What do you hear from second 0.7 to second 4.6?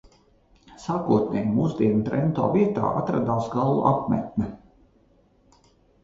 Sākotnēji mūsdienu Trento vietā atradās gallu apmetne.